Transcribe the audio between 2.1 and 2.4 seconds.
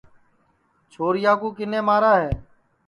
ہے